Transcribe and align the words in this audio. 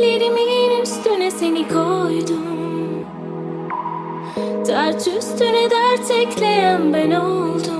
Ellerimin 0.00 0.82
üstüne 0.82 1.30
seni 1.30 1.68
koydum. 1.68 3.06
Dert 4.66 5.06
üstüne 5.06 5.70
dert 5.70 6.10
ekleyen 6.10 6.92
ben 6.92 7.10
oldum. 7.10 7.79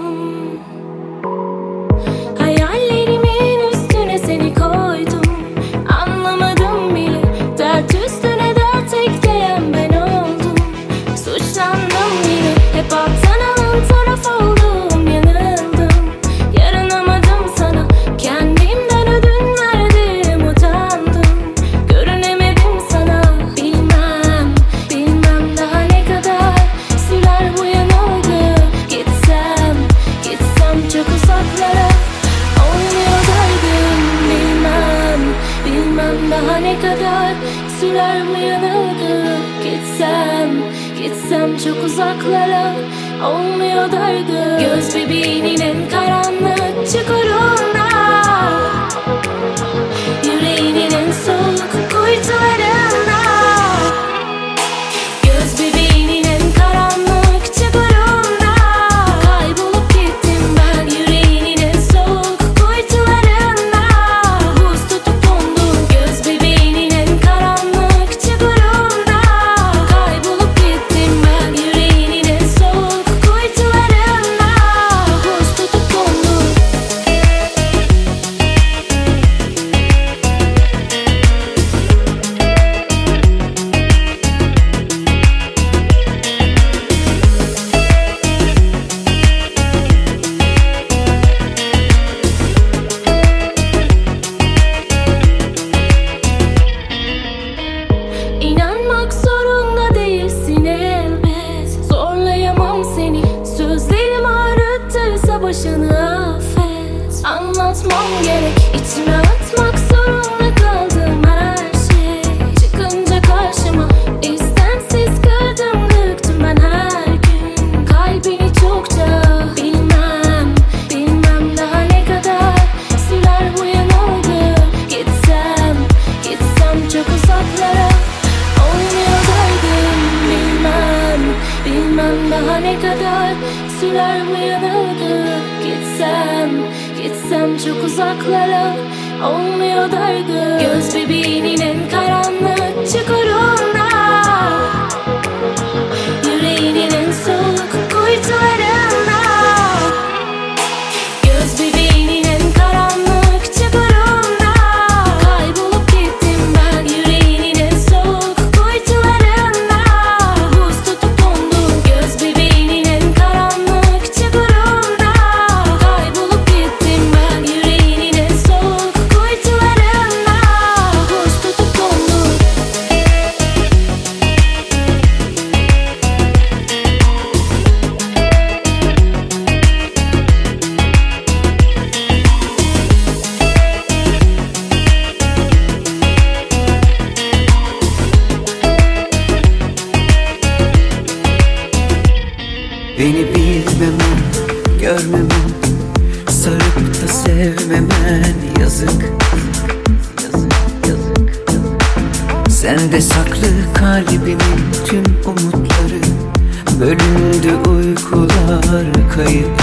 kayıp. 209.16 209.62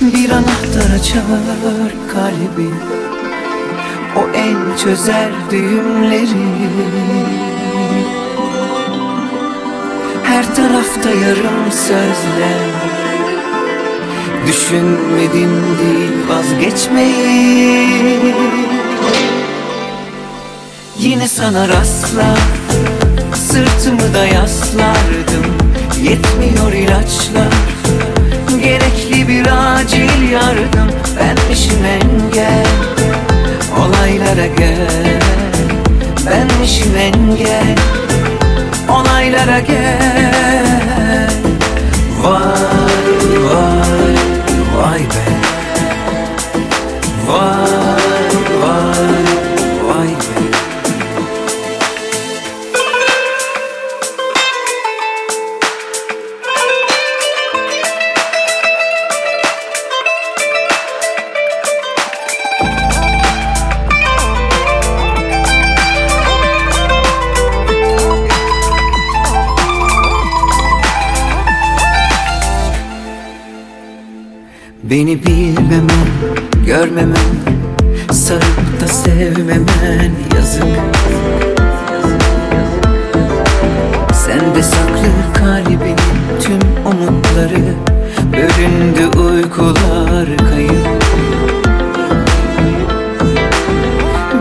Bir 0.00 0.30
anahtar 0.30 0.94
açar 1.00 1.92
kalbi. 2.12 2.70
O 4.16 4.28
el 4.34 4.78
çözer 4.84 5.30
düğümleri. 5.50 6.26
Her 10.24 10.54
tarafta 10.54 11.10
yarım 11.10 11.72
sözler. 11.72 12.70
Düşünmedim 14.46 15.52
değil 15.78 16.12
vazgeçmeyi. 16.28 17.90
Yine 20.98 21.28
sana 21.28 21.68
rastlar 21.68 22.38
Sırtımı 23.50 24.14
da 24.14 24.24
yaslardım. 24.24 25.59
Yetmiyor 26.02 26.72
ilaçlar. 26.72 27.54
Gerekli 28.62 29.28
bir 29.28 29.46
acil 29.76 30.30
yardım. 30.32 30.90
Ben 31.18 31.52
işin 31.52 31.84
engel 31.84 32.66
Olaylara 33.78 34.46
gel. 34.46 35.20
Ben 36.26 36.64
işin 36.64 36.94
engel 36.94 37.76
Olaylara 38.88 39.60
gel. 39.60 41.30
Vay 42.22 42.40
vay 43.44 44.16
vay 44.76 44.98
be. 44.98 45.30
Vay 47.26 48.62
vay. 48.62 49.39
Beni 74.90 75.26
bilmemen, 75.26 75.90
görmemen 76.66 77.16
Sarıp 78.12 78.80
da 78.80 78.88
sevmemen 78.88 80.12
yazık 80.34 80.64
Sen 84.12 84.54
de 84.54 84.62
saklı 84.62 85.32
kalbini 85.34 85.96
tüm 86.42 86.58
umutları 86.86 87.74
Bölündü 88.32 89.18
uykular 89.18 90.36
kayıp. 90.50 91.04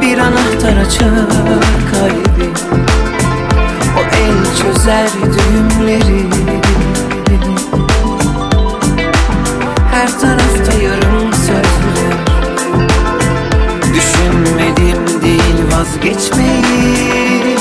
Bir 0.01 0.17
anahtar 0.17 0.77
açar 0.77 1.29
kalbi 1.91 2.49
O 3.97 4.15
el 4.15 4.55
çözer 4.61 5.09
düğümleri. 5.23 6.58
Her 10.09 10.19
tarafta 10.19 10.83
yarım 10.83 11.33
sözler 11.33 12.17
Düşünmedim 13.93 15.21
değil 15.21 15.55
vazgeçmeyi. 15.71 17.57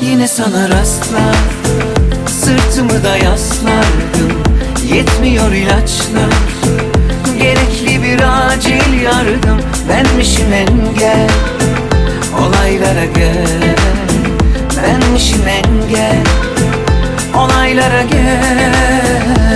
Yine 0.00 0.28
sana 0.28 0.68
rastlar 0.68 1.36
Sırtımı 2.26 3.04
da 3.04 3.16
yaslardım. 3.16 4.42
Yetmiyor 4.94 5.52
ilaçlar 5.52 6.34
Gerekli 7.38 8.02
bir 8.02 8.20
acil 8.48 9.00
yardım. 9.02 9.60
Benmişim 9.88 10.52
engel 10.52 11.30
Olaylara 12.38 13.04
gel. 13.04 13.76
Benmişim 14.82 15.48
engel 15.48 16.24
Olaylara 17.34 18.02
gel 18.02 19.49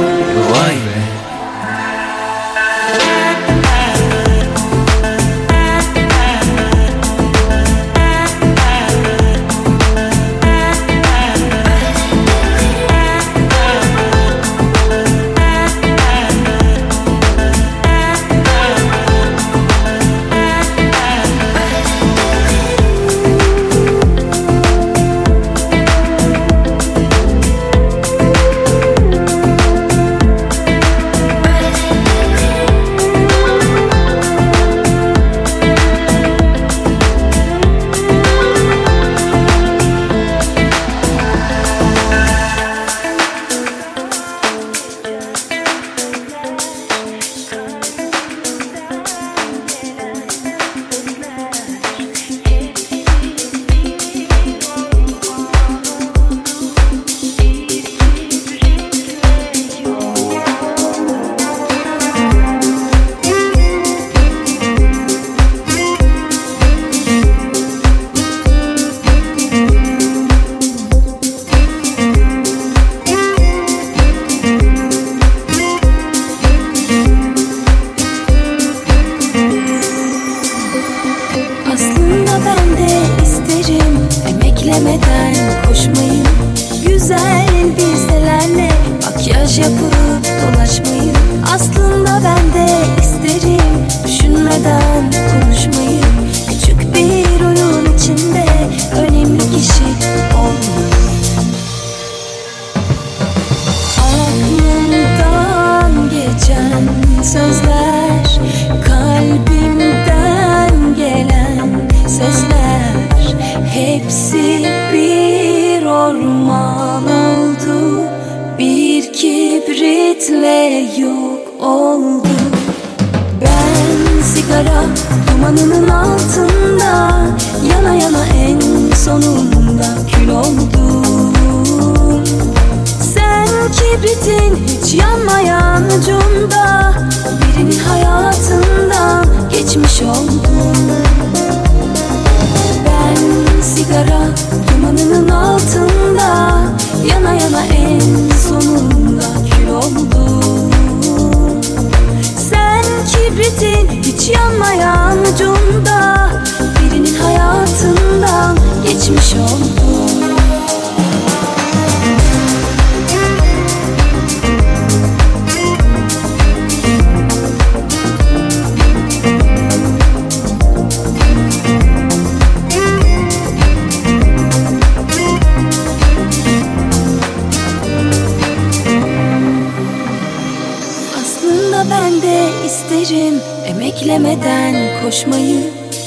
Aslında 181.79 181.97
ben 181.97 182.23
de 182.23 182.67
isterim. 182.67 183.41
Emeklemeden 183.67 184.75
koşmayı. 185.03 185.61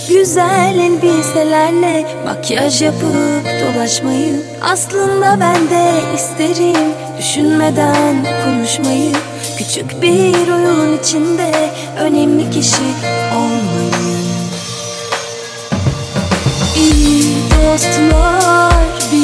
Güzel 0.09 0.79
elbiselerle 0.79 2.05
makyaj 2.25 2.81
yapıp 2.81 3.45
dolaşmayı. 3.61 4.41
Aslında 4.61 5.39
ben 5.39 5.69
de 5.69 5.91
isterim 6.15 6.93
düşünmeden 7.17 8.15
konuşmayı. 8.45 9.11
Küçük 9.57 10.01
bir 10.01 10.51
oyun 10.51 10.97
içinde 10.97 11.51
önemli 11.99 12.49
kişi 12.51 12.83
olmayı. 13.35 14.21
İyi 16.75 17.35
dostlar 17.51 18.71
biriktirdim 19.11 19.20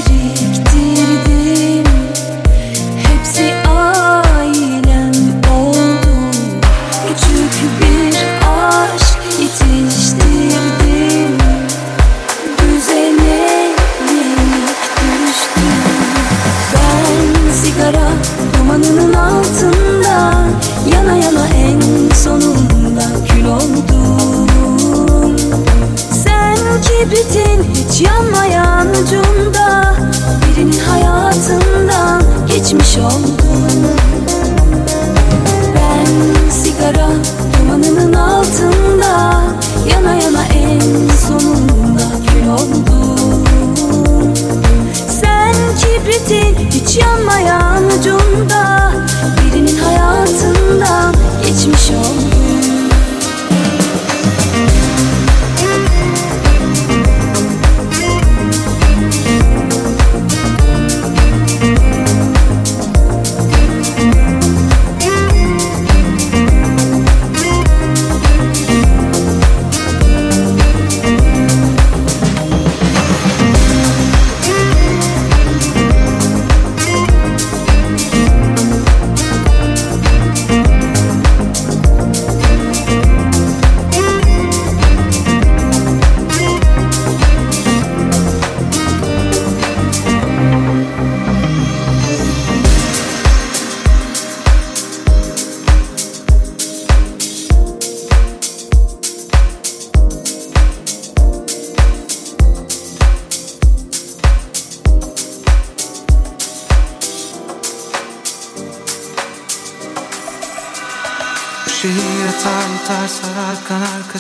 sonunda 22.28 23.04
kül 23.28 23.46
oldum 23.46 25.36
Sen 26.24 26.58
kibritin 26.82 27.64
hiç 27.74 28.02
yanmayan 28.02 28.88
ucunda 28.90 29.96
Birinin 30.42 30.80
hayatından 30.80 32.24
geçmiş 32.48 32.98
oldum 32.98 33.72
Ben 35.76 36.50
sigara 36.52 37.10
dumanının 37.60 38.14
altında 38.14 39.44
Yana 39.92 40.16
yana 40.16 40.46
en 40.46 40.82
sonunda 41.28 42.04
kül 42.28 42.48
oldum 42.50 43.37
gittin 46.28 46.70
hiç 46.72 46.98
yanmayan 46.98 47.84
ucunda 47.86 48.94
Birinin 49.42 49.78
hayatından 49.78 51.16
geçmiş 51.46 51.90
oldun 51.90 52.37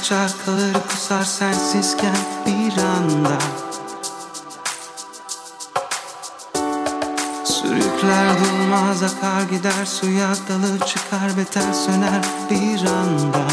kalır 0.09 0.73
kusar 0.89 1.23
sensizken 1.23 2.15
bir 2.45 2.81
anda. 2.81 3.37
Sürükler 7.45 8.29
durmaz 8.39 9.03
akar 9.03 9.41
gider 9.41 9.85
suya 9.85 10.29
dalır 10.49 10.79
çıkar 10.79 11.37
beter 11.37 11.73
söner 11.73 12.25
bir 12.49 12.89
anda. 12.89 13.47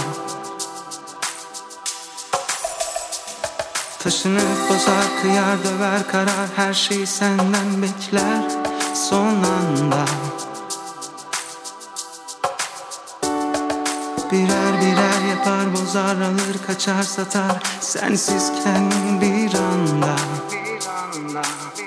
Taşınıp 3.98 4.68
bozar 4.70 5.22
kıyar 5.22 5.64
döver 5.64 6.06
karar 6.12 6.48
her 6.56 6.74
şeyi 6.74 7.06
senden 7.06 7.82
bekler 7.82 8.42
son 8.94 9.26
anda 9.26 10.23
bozar 15.94 16.20
alır 16.20 16.56
kaçar 16.66 17.02
satar 17.02 17.62
Bir 19.20 19.54
anda, 19.54 20.16
bir 20.52 20.86
anda. 20.86 21.83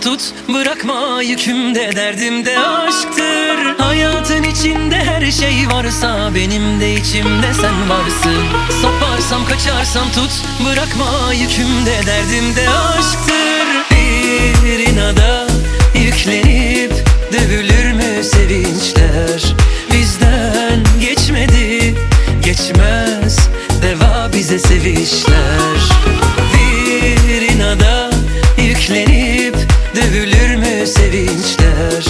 Tut 0.00 0.20
Bırakma 0.48 1.22
yükümde 1.22 1.96
derdimde 1.96 2.58
aşktır. 2.58 3.78
Hayatın 3.78 4.42
içinde 4.42 4.96
her 4.96 5.30
şey 5.30 5.68
varsa 5.72 6.30
Benim 6.34 6.80
de 6.80 6.94
içimde 6.94 7.54
sen 7.54 7.90
varsın. 7.90 8.44
Saparsam 8.82 9.46
kaçarsam 9.46 10.12
tut 10.14 10.30
Bırakma 10.66 11.32
yükümde 11.32 12.06
derdimde 12.06 12.70
aşktır. 12.70 13.94
Bir 14.64 14.78
inada 14.78 15.46
yüklenip 15.94 16.92
Dövülür 17.32 17.92
mü 17.92 18.24
sevinçler? 18.24 19.54
Bizden 19.92 20.84
geçmedi 21.00 21.94
Geçmez 22.44 23.38
Deva 23.82 24.30
bize 24.34 24.58
sevişler. 24.58 25.78
Bir 26.54 27.42
inada 27.42 28.10
yüklenip 28.58 29.37
sevinçler 31.08 32.07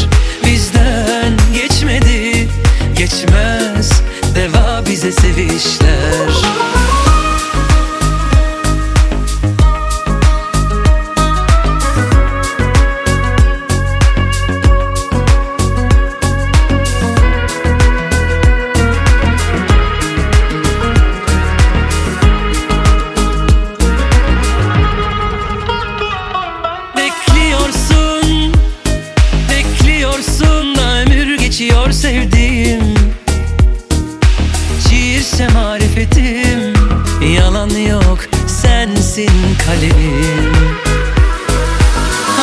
sensin 39.18 39.57
kalemim. 39.66 40.52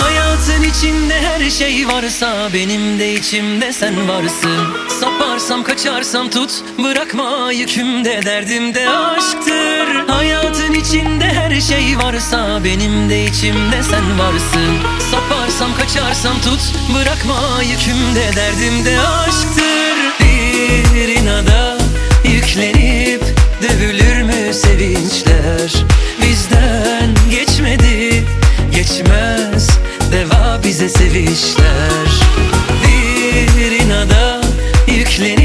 Hayatın 0.01 0.63
içinde 0.63 1.21
her 1.21 1.49
şey 1.49 1.88
varsa 1.88 2.49
Benim 2.53 2.99
de 2.99 3.13
içimde 3.13 3.73
sen 3.73 4.07
varsın. 4.07 4.67
Saparsam 4.99 5.63
kaçarsam 5.63 6.29
tut 6.29 6.51
Bırakma 6.83 7.51
yükümde 7.51 8.21
derdimde 8.25 8.89
aşktır. 8.89 10.07
Hayatın 10.07 10.73
içinde 10.73 11.25
her 11.25 11.61
şey 11.61 11.97
varsa 11.97 12.63
Benim 12.63 13.09
de 13.09 13.25
içimde 13.25 13.83
sen 13.83 14.19
varsın. 14.19 14.77
Saparsam 15.11 15.75
kaçarsam 15.77 16.41
tut 16.41 16.61
Bırakma 16.95 17.63
yükümde 17.63 18.35
derdimde 18.35 18.99
aşktır. 18.99 19.95
Bir 20.19 21.07
inada 21.07 21.77
yüklenip 22.23 23.21
Dövülür 23.61 24.21
mü 24.21 24.53
sevinçler 24.53 25.85
Bizden 26.55 27.15
geçmedi. 27.31 28.23
Geçmez 28.71 29.69
Deva 30.11 30.59
bize 30.63 30.89
sevişler. 30.89 32.07
Bir 32.87 33.71
inada 33.71 34.41
yüklenip 34.87 35.44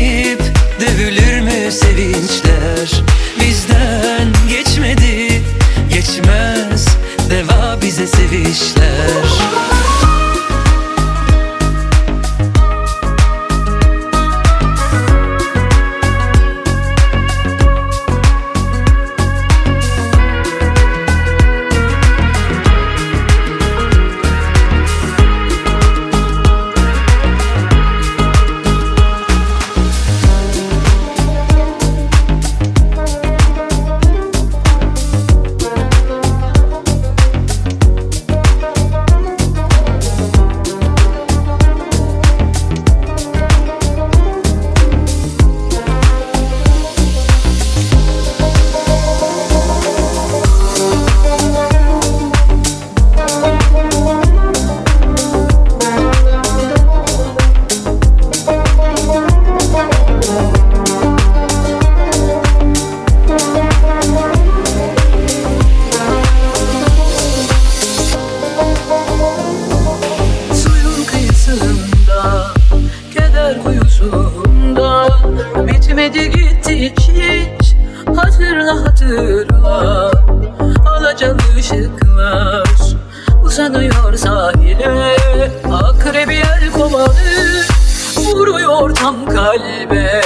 kalbe 89.50 90.22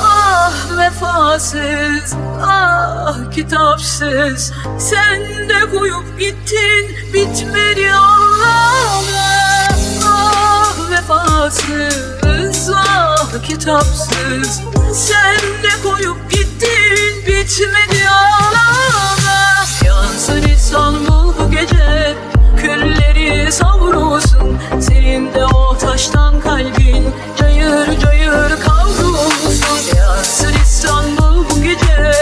Ah 0.00 0.52
vefasız, 0.78 2.14
ah 2.42 3.30
kitapsız. 3.34 4.52
Sen 4.78 5.20
de 5.48 5.70
koyup 5.70 6.18
gittin 6.18 7.12
bitmedi 7.12 7.92
ağlama 7.94 9.28
Ah 10.06 10.76
vefasız, 10.90 12.70
ah 12.74 13.44
kitapsız. 13.48 14.60
Sen 14.92 15.36
de 15.62 15.82
koyup 15.82 16.30
gittin 16.30 17.26
bitmedi 17.26 18.08
ağlama 18.08 19.64
Yansın 19.84 20.42
İstanbul 20.42 21.34
bu 21.38 21.50
gece 21.50 22.16
Külleri 22.64 23.52
savrulsun. 23.52 24.58
Senin 24.80 25.34
de 25.34 25.44
o 25.44 25.78
taştan 25.78 26.40
kalbin 26.40 27.14
Cayır 27.36 27.98
cayır 28.00 28.60
kavrulsun. 28.64 29.96
Yansın 29.96 30.52
İstanbul 30.64 31.44
bu 31.50 31.62
gece. 31.62 32.12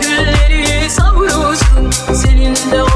Külleri 0.00 0.90
savrulsun. 0.90 1.90
Senin 2.14 2.54
de 2.54 2.82
o 2.82 2.89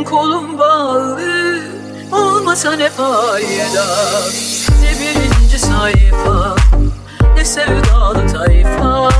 Elim 0.00 0.10
kolum 0.10 0.58
bağlı 0.58 1.60
Olmasa 2.12 2.72
ne 2.72 2.90
fayda? 2.90 3.86
Ne 4.82 5.00
birinci 5.00 5.58
sayfa 5.58 6.56
Ne 7.36 7.44
sevdalı 7.44 8.32
tayfa. 8.32 9.10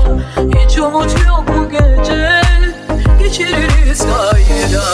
Hiç 0.57 0.79
umut 0.79 1.27
yok 1.27 1.45
bu 1.49 1.71
gece 1.71 2.43
Geçiririz 3.19 3.99
kayda 3.99 4.85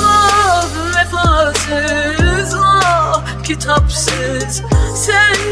Ah 0.00 0.66
Vefasız 0.96 2.54
ah 2.64 3.22
kitapsız 3.44 4.62
Sen 4.94 5.47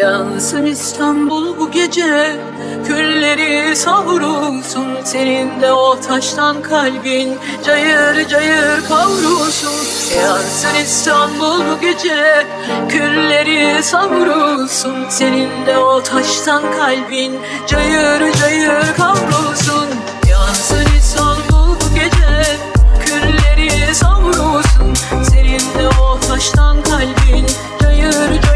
Yansın 0.00 0.66
İstanbul 0.66 1.58
bu 1.58 1.70
gece 1.70 2.40
Külleri 2.86 3.76
savrulsun 3.76 4.86
Senin 5.04 5.60
de 5.60 5.72
o 5.72 6.00
taştan 6.00 6.62
kalbin. 6.62 7.38
Cayır 7.66 8.28
cayır 8.28 8.84
kavrulsun 8.88 9.72
Yansın 10.16 10.74
İstanbul 10.84 11.58
bu 11.58 11.80
gece 11.80 12.46
Külleri 12.88 13.82
savrulsun 13.82 15.08
Senin 15.08 15.66
de 15.66 15.78
o 15.78 16.02
taştan 16.02 16.62
kalbin. 16.78 17.40
Cayır 17.66 18.32
cayır 18.32 18.94
kavrulsun 18.96 19.86
Yansın 20.30 20.96
İstanbul 20.98 21.74
bu 21.74 21.94
gece 21.94 22.58
Külleri 23.04 23.94
savrulsun 23.94 24.94
Senin 25.30 25.58
de 25.58 25.88
o 26.02 26.20
taştan 26.20 26.82
kalbin. 26.82 27.46
Cayır 27.82 28.42
cayır 28.42 28.49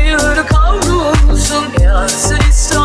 kavrulsun 2.05 2.35
Yansın 2.35 2.84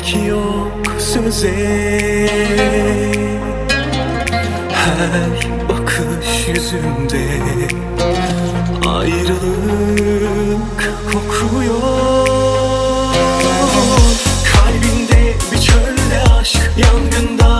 Gerek 0.00 0.26
yok 0.28 0.72
söze. 0.98 1.54
Her 4.72 5.68
bakış 5.68 6.48
yüzünde 6.48 7.26
Ayrılık 8.88 10.80
kokuyor 11.12 12.26
Kalbinde 14.52 15.34
bir 15.52 15.60
çölde 15.60 16.32
aşk 16.40 16.70
Yangında 16.78 17.59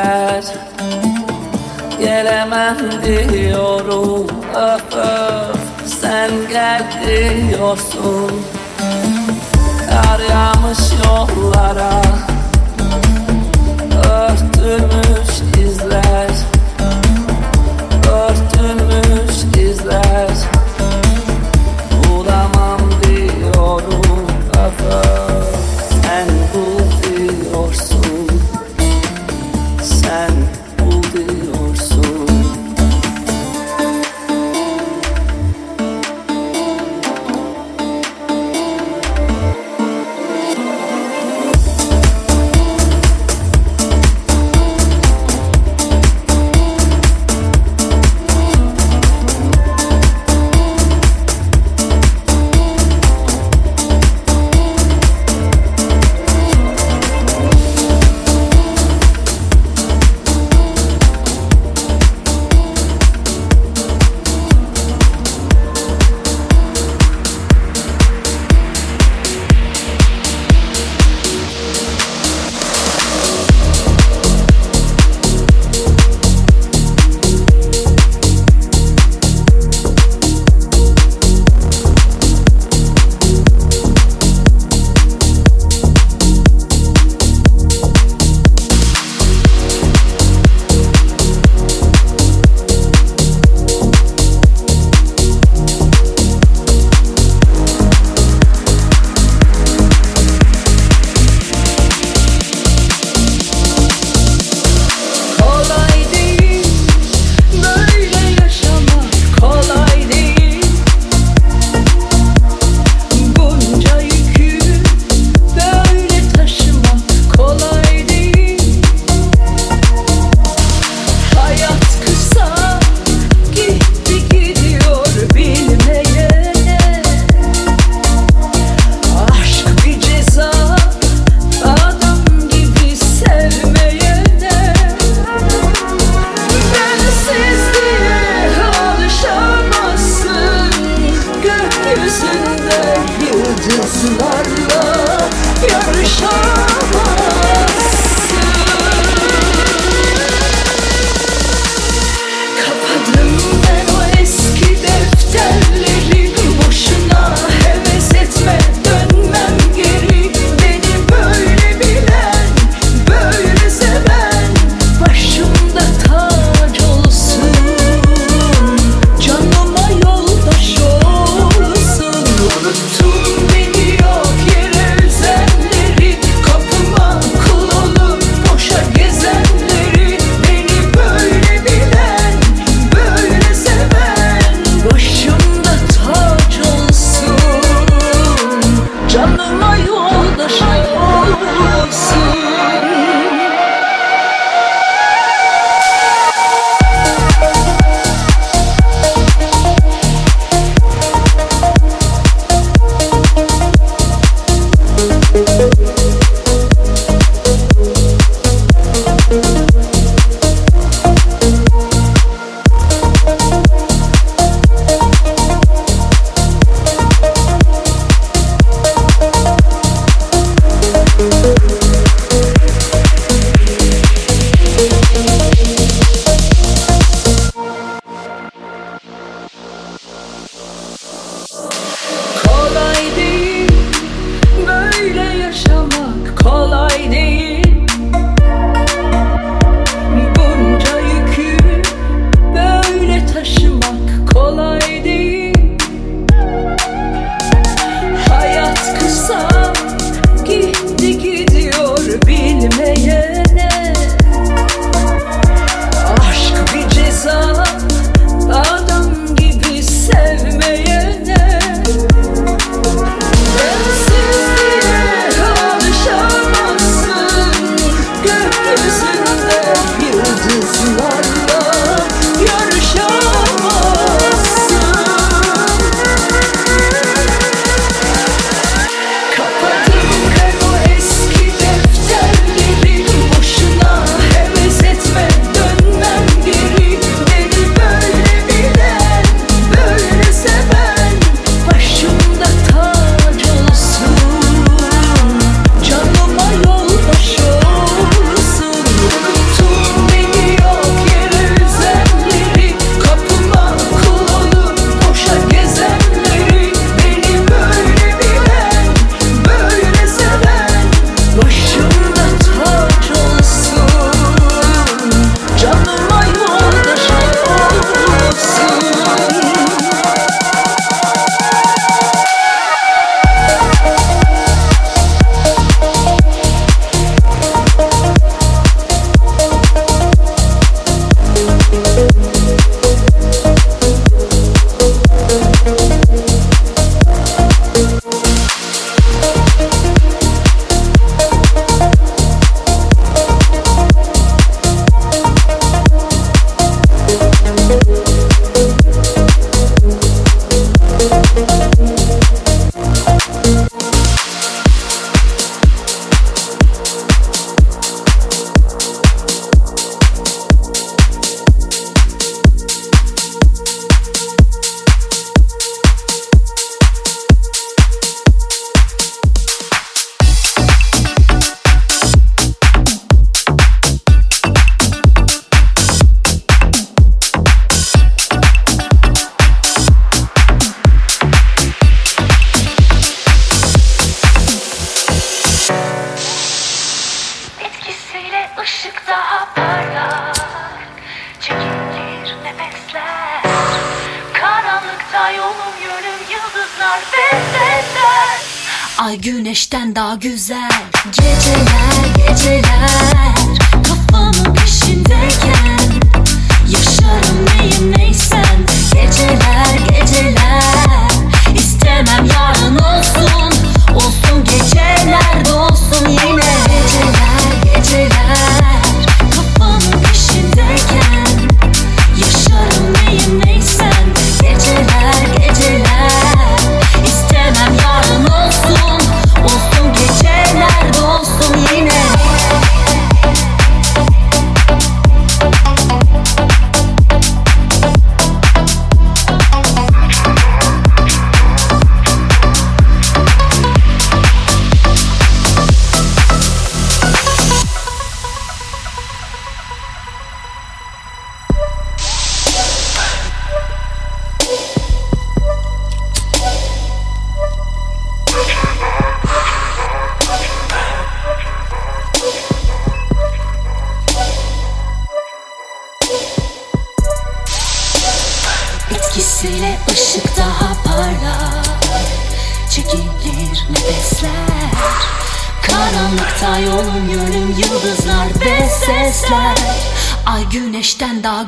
affet 0.00 0.58
Gelemem 1.98 2.76
diyorum. 3.04 4.26
Öf 4.54 4.96
öf 4.96 5.56
Sen 6.00 6.30
gel 6.50 6.82
diyorsun. 7.06 8.32
Kar 9.90 10.20
yağmış 10.30 10.78
yollara. 11.04 12.02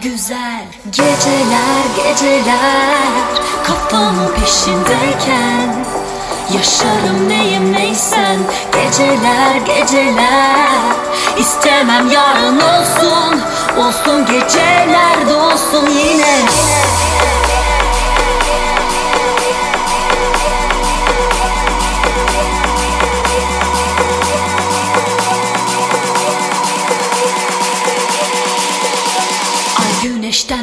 güzel 0.03 0.65
Geceler 0.91 1.85
geceler. 1.97 3.13
Kafam 3.65 4.17
peşindeyken 4.35 5.85
Yaşarım 6.55 7.29
neyim 7.29 7.73
neysen. 7.73 8.39
Geceler 8.73 9.57
geceler. 9.67 10.69
İstemem 11.39 12.11
yarın 12.11 12.57
olsun 12.57 13.43
Olsun 13.77 14.27
geceler 14.27 15.29
dolsun 15.29 15.91
yine, 15.91 16.11
yine. 16.11 17.62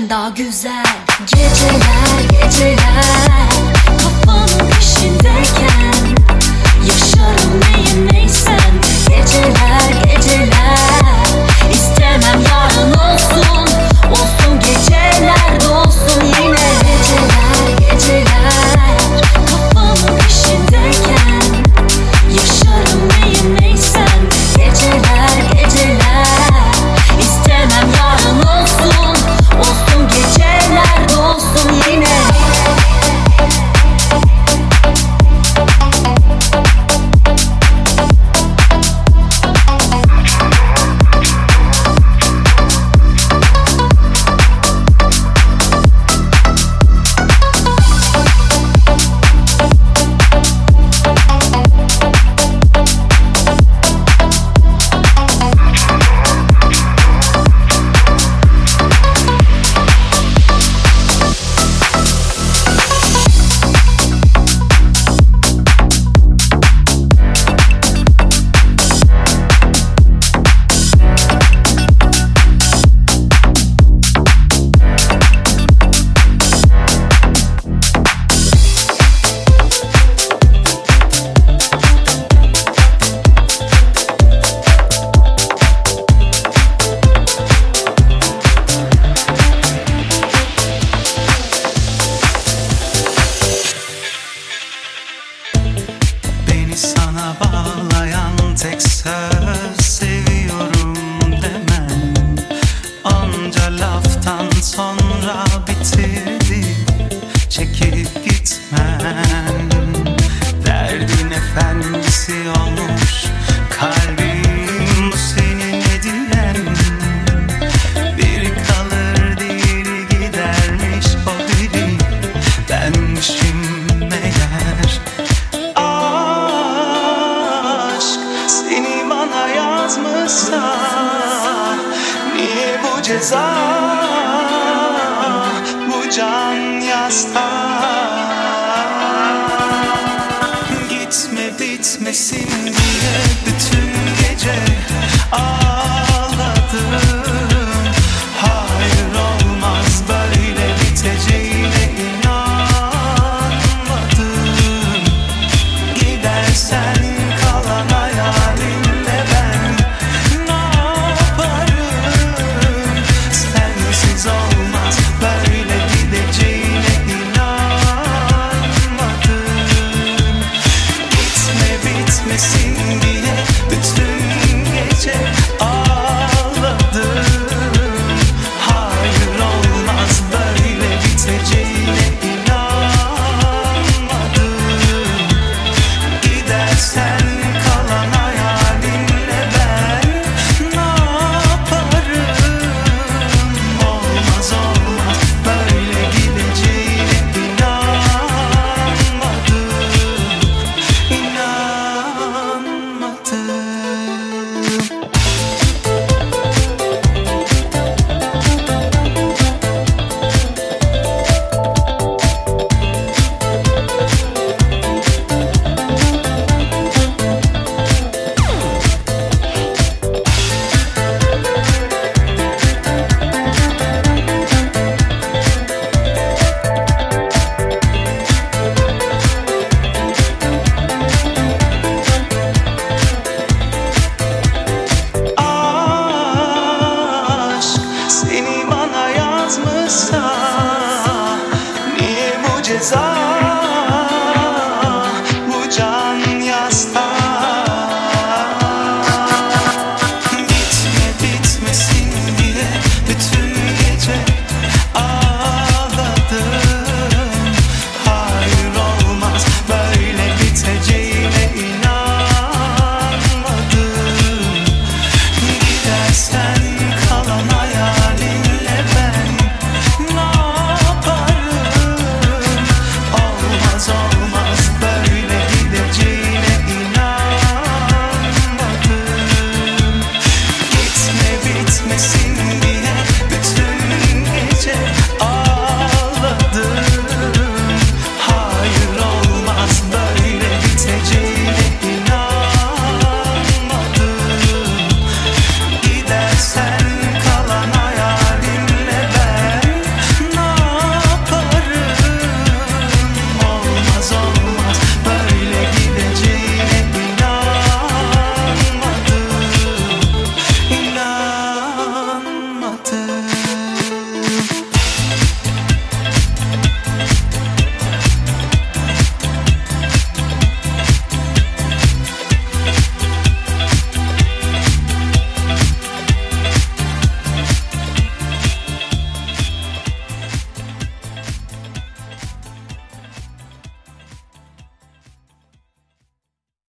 daha 0.09 0.29
güzel. 0.29 0.83
Geceler 1.25 2.21
geceler 2.31 3.49
Kafanın 3.97 4.69
peşindeyken. 4.69 5.93
Yaşarım 6.87 7.61
neyim 7.61 8.09
neysen. 8.13 8.71
Geceler 9.09 9.98